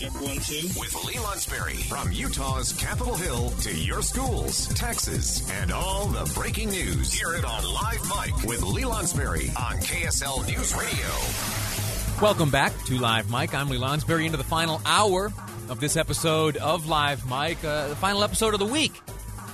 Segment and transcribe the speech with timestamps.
[0.00, 0.66] Check one, two.
[0.80, 1.76] With Lee Lonsberry.
[1.82, 7.12] From Utah's Capitol Hill to your schools, taxes, and all the breaking news.
[7.12, 12.24] Hear it on Live Mic with Lee Lonsberry on KSL News Radio.
[12.24, 13.54] Welcome back to Live Mic.
[13.54, 15.30] I'm Lee Lonsberry into the final hour
[15.68, 18.98] of this episode of Live Mic, uh, the final episode of the week.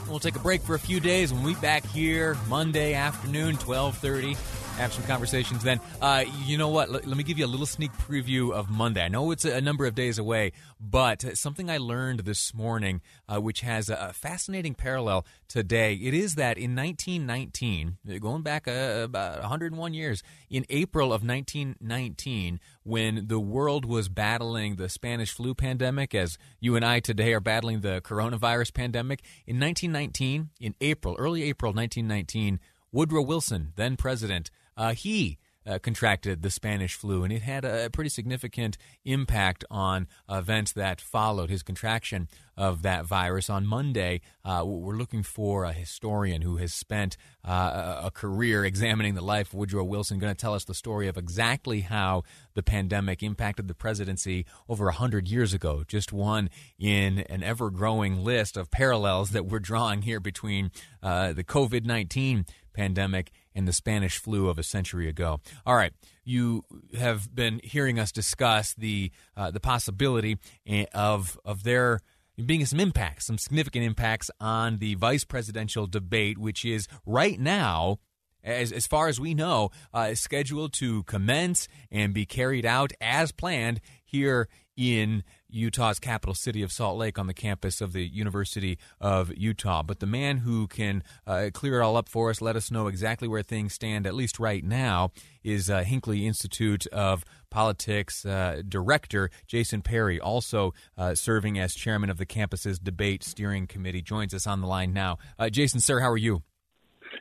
[0.08, 1.32] We'll take a break for a few days.
[1.32, 4.36] And we'll meet back here Monday afternoon, 1230
[4.76, 5.80] have some conversations then.
[6.02, 6.90] Uh, you know what?
[6.90, 9.02] Let, let, me give you a little sneak preview of Monday.
[9.02, 13.00] I know it's a, a number of days away, but something I learned this morning,
[13.28, 19.02] uh, which has a, fascinating parallel today, it is that in 1919, going back uh,
[19.04, 25.54] about 101 years, in April of 1919, when the world was battling the Spanish flu
[25.54, 31.16] pandemic, as you and I today are battling the coronavirus pandemic, in 1919, in April,
[31.18, 32.60] early April 1919,
[32.92, 37.90] Woodrow Wilson, then president, uh, he uh, contracted the Spanish flu, and it had a
[37.90, 43.50] pretty significant impact on events that followed his contraction of that virus.
[43.50, 49.14] On Monday, uh, we're looking for a historian who has spent uh, a career examining
[49.14, 52.22] the life of Woodrow Wilson, going to tell us the story of exactly how
[52.54, 55.82] the pandemic impacted the presidency over 100 years ago.
[55.86, 60.70] Just one in an ever growing list of parallels that we're drawing here between
[61.02, 65.40] uh, the COVID 19 pandemic and the Spanish flu of a century ago.
[65.64, 65.92] All right,
[66.24, 66.62] you
[66.96, 72.00] have been hearing us discuss the uh, the possibility eh, of of there
[72.44, 77.98] being some impacts, some significant impacts on the vice presidential debate, which is right now.
[78.44, 82.92] As, as far as we know, uh, is scheduled to commence and be carried out
[83.00, 85.24] as planned here in
[85.56, 89.82] Utah's capital city of Salt Lake on the campus of the University of Utah.
[89.82, 92.86] But the man who can uh, clear it all up for us, let us know
[92.86, 95.10] exactly where things stand, at least right now,
[95.42, 102.10] is uh, Hinckley Institute of Politics uh, Director Jason Perry, also uh, serving as chairman
[102.10, 105.18] of the campus's debate steering committee, joins us on the line now.
[105.38, 106.42] Uh, Jason, sir, how are you?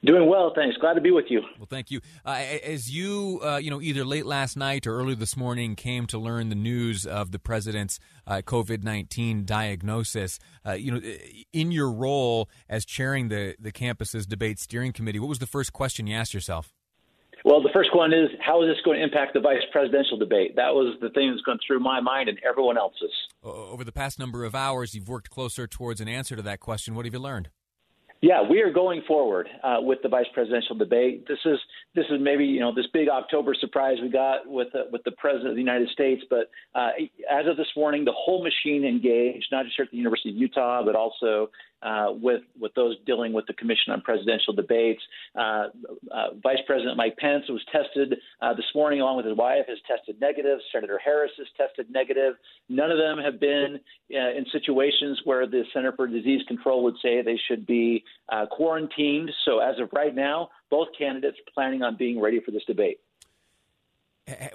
[0.03, 0.77] Doing well, thanks.
[0.77, 1.41] Glad to be with you.
[1.57, 2.01] Well, thank you.
[2.25, 6.05] Uh, as you, uh, you know, either late last night or early this morning came
[6.07, 11.01] to learn the news of the president's uh, COVID nineteen diagnosis, uh, you know,
[11.53, 15.73] in your role as chairing the the campus's debate steering committee, what was the first
[15.73, 16.73] question you asked yourself?
[17.43, 20.55] Well, the first one is how is this going to impact the vice presidential debate?
[20.55, 23.11] That was the thing that's going through my mind and everyone else's.
[23.43, 26.95] Over the past number of hours, you've worked closer towards an answer to that question.
[26.95, 27.49] What have you learned?
[28.21, 31.27] Yeah, we are going forward uh, with the vice presidential debate.
[31.27, 31.59] This is
[31.93, 35.11] this is maybe you know this big October surprise we got with uh, with the
[35.11, 36.89] president of the United States, but uh,
[37.31, 40.37] as of this morning, the whole machine engaged, not just here at the University of
[40.37, 45.01] Utah, but also uh, with with those dealing with the Commission on Presidential Debates.
[45.35, 45.67] Uh,
[46.11, 49.77] uh, Vice President Mike Pence was tested uh, this morning, along with his wife, has
[49.87, 50.59] tested negative.
[50.71, 52.35] Senator Harris has tested negative.
[52.69, 53.79] None of them have been
[54.13, 58.45] uh, in situations where the Center for Disease Control would say they should be uh,
[58.49, 59.31] quarantined.
[59.45, 62.99] So as of right now, both candidates are planning on being ready for this debate.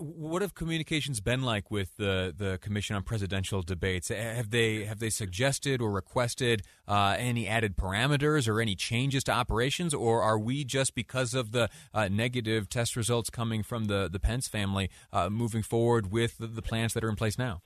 [0.00, 4.08] What have communications been like with the the Commission on Presidential Debates?
[4.08, 9.32] Have they have they suggested or requested uh, any added parameters or any changes to
[9.32, 14.08] operations, or are we just because of the uh, negative test results coming from the
[14.10, 17.62] the Pence family uh, moving forward with the, the plans that are in place now?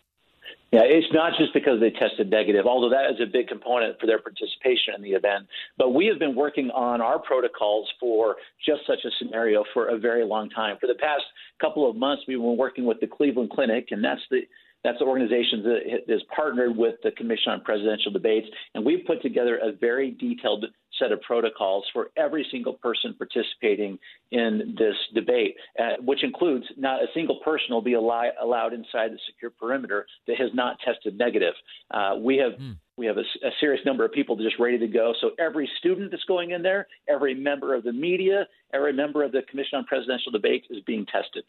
[0.72, 4.06] Yeah, it's not just because they tested negative, although that is a big component for
[4.06, 5.46] their participation in the event.
[5.78, 9.98] But we have been working on our protocols for just such a scenario for a
[9.98, 10.76] very long time.
[10.80, 11.22] For the past
[11.60, 14.40] couple of months, we've been working with the Cleveland Clinic, and that's the
[14.82, 19.22] that's the organization that has partnered with the Commission on Presidential Debates, and we've put
[19.22, 20.66] together a very detailed
[20.98, 23.98] set of protocols for every single person participating
[24.30, 29.12] in this debate, uh, which includes not a single person will be al- allowed inside
[29.12, 31.54] the secure perimeter that has not tested negative.
[31.90, 32.52] Uh, we have.
[32.52, 32.76] Mm.
[32.96, 35.14] We have a, a, serious number of people just ready to go.
[35.20, 39.32] So every student that's going in there, every member of the media, every member of
[39.32, 41.42] the Commission on Presidential Debates is being tested.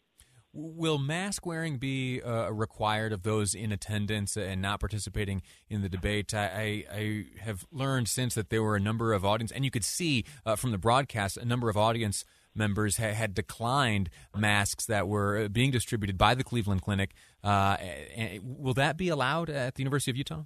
[0.58, 5.88] Will mask wearing be uh, required of those in attendance and not participating in the
[5.88, 6.32] debate?
[6.32, 9.70] I, I, I, have learned since that there were a number of audience, and you
[9.70, 12.24] could see uh, from the broadcast a number of audience
[12.54, 17.12] members ha- had declined masks that were being distributed by the Cleveland Clinic.
[17.44, 17.76] Uh,
[18.42, 20.44] will that be allowed at the University of Utah?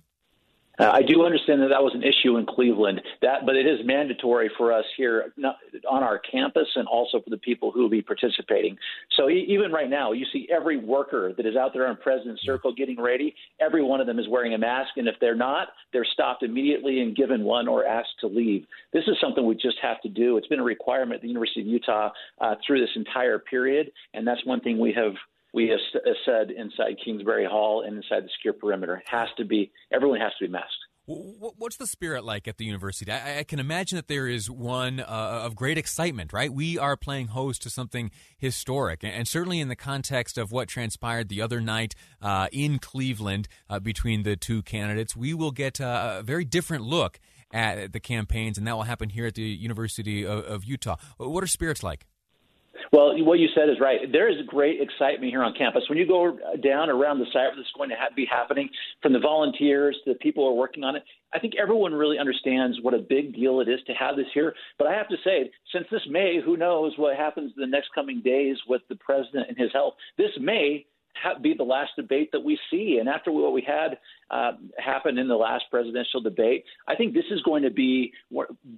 [0.78, 3.80] Uh, I do understand that that was an issue in Cleveland, that, but it is
[3.84, 5.56] mandatory for us here not,
[5.88, 8.78] on our campus and also for the people who will be participating.
[9.16, 12.42] So e- even right now, you see every worker that is out there on President's
[12.44, 13.34] Circle getting ready.
[13.60, 17.00] Every one of them is wearing a mask, and if they're not, they're stopped immediately
[17.00, 18.64] and given one or asked to leave.
[18.92, 20.38] This is something we just have to do.
[20.38, 24.26] It's been a requirement at the University of Utah uh, through this entire period, and
[24.26, 25.12] that's one thing we have
[25.52, 25.80] we have
[26.24, 30.46] said inside Kingsbury Hall and inside the secure perimeter has to be everyone has to
[30.46, 30.74] be masked.
[31.06, 33.10] What's the spirit like at the university?
[33.10, 36.52] I, I can imagine that there is one uh, of great excitement, right?
[36.52, 41.28] We are playing host to something historic, and certainly in the context of what transpired
[41.28, 46.22] the other night uh, in Cleveland uh, between the two candidates, we will get a
[46.24, 47.18] very different look
[47.52, 50.96] at the campaigns, and that will happen here at the University of, of Utah.
[51.16, 52.06] What are spirits like?
[52.92, 54.00] Well, what you said is right.
[54.10, 55.84] There is great excitement here on campus.
[55.88, 58.68] When you go down around the site is going to ha- be happening,
[59.00, 62.18] from the volunteers to the people who are working on it, I think everyone really
[62.18, 64.54] understands what a big deal it is to have this here.
[64.76, 67.90] But I have to say, since this May, who knows what happens in the next
[67.94, 70.84] coming days with the president and his health, this may
[71.42, 72.98] be the last debate that we see.
[72.98, 73.98] And after what we had
[74.30, 78.12] uh, happen in the last presidential debate, I think this is going to be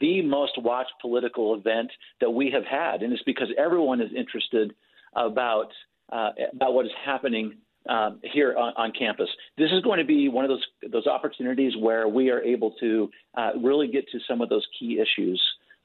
[0.01, 1.91] the most watched political event
[2.21, 4.75] that we have had, and it's because everyone is interested
[5.15, 5.69] about
[6.11, 7.55] uh, about what is happening
[7.89, 9.29] um, here on, on, campus.
[9.57, 13.11] This is going to be one of those those opportunities where we are able to
[13.37, 15.41] uh, really get to some of those key issues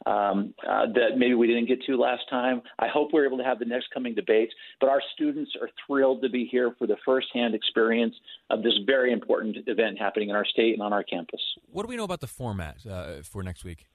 [0.07, 2.61] um, uh, that maybe we didn't get to last time.
[2.79, 4.53] I hope we're able to have the next coming debates.
[4.79, 8.15] But our students are thrilled to be here for the firsthand experience
[8.49, 11.41] of this very important event happening in our state and on our campus.
[11.71, 13.87] What do we know about the format uh, for next week?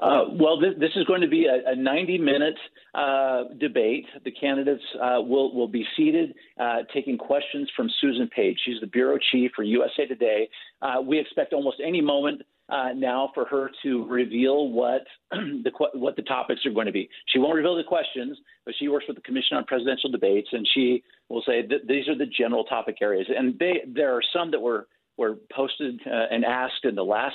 [0.00, 2.58] Uh, well, this, this, is going to be a, a 90 minute
[2.94, 4.06] uh, debate.
[4.24, 8.58] The candidates uh, will, will be seated uh, taking questions from Susan Page.
[8.64, 10.48] She's the bureau chief for USA Today.
[10.80, 15.02] Uh, we expect almost any moment uh, now for her to reveal what
[15.32, 17.08] the what the topics are going to be.
[17.26, 20.66] She won't reveal the questions, but she works with the Commission on Presidential Debates, and
[20.72, 23.26] she will say that these are the general topic areas.
[23.28, 24.86] And they, there are some that were
[25.18, 27.34] were posted and asked in the last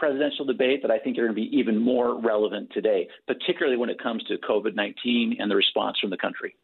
[0.00, 3.90] presidential debate that I think are going to be even more relevant today, particularly when
[3.90, 6.56] it comes to COVID 19 and the response from the country.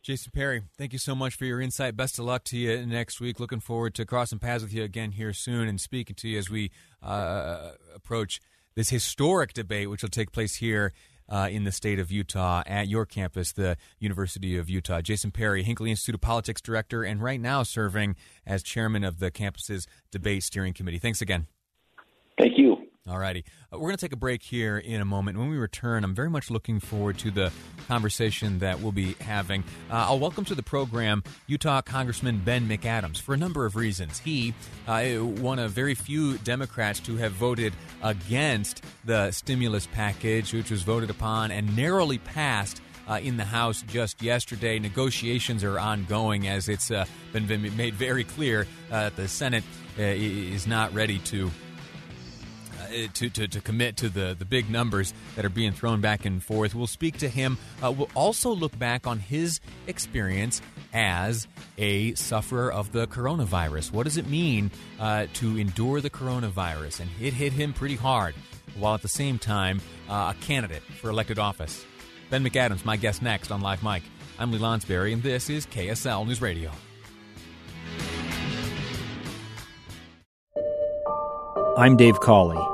[0.00, 1.96] Jason Perry, thank you so much for your insight.
[1.96, 3.40] Best of luck to you next week.
[3.40, 6.48] Looking forward to crossing paths with you again here soon and speaking to you as
[6.48, 6.70] we
[7.02, 8.40] uh, approach
[8.74, 10.92] this historic debate, which will take place here
[11.28, 15.00] uh, in the state of Utah at your campus, the University of Utah.
[15.00, 18.14] Jason Perry, Hinckley Institute of Politics Director, and right now serving
[18.46, 20.98] as chairman of the campus's debate steering committee.
[20.98, 21.46] Thanks again.
[22.38, 22.88] Thank you.
[23.06, 23.44] All righty.
[23.70, 25.36] Uh, we're going to take a break here in a moment.
[25.36, 27.52] When we return, I'm very much looking forward to the
[27.86, 29.62] conversation that we'll be having.
[29.90, 34.20] Uh, I'll welcome to the program Utah Congressman Ben McAdams for a number of reasons.
[34.20, 34.54] He,
[34.88, 40.82] uh, one of very few Democrats to have voted against the stimulus package, which was
[40.82, 44.78] voted upon and narrowly passed uh, in the House just yesterday.
[44.78, 47.04] Negotiations are ongoing as it's uh,
[47.34, 49.64] been, been, made very clear uh, that the Senate
[49.98, 51.50] uh, is not ready to
[53.14, 56.42] to, to, to, commit to the, the big numbers that are being thrown back and
[56.42, 56.74] forth.
[56.74, 57.58] We'll speak to him.
[57.82, 60.62] Uh, we'll also look back on his experience
[60.92, 61.48] as
[61.78, 63.92] a sufferer of the coronavirus.
[63.92, 64.70] What does it mean
[65.00, 67.00] uh, to endure the coronavirus?
[67.00, 68.34] And it hit him pretty hard,
[68.78, 71.84] while at the same time, uh, a candidate for elected office.
[72.30, 74.02] Ben McAdams, my guest next on Live Mic.
[74.38, 76.70] I'm Lee Lonsberry, and this is KSL News Radio.
[81.76, 82.73] I'm Dave Cawley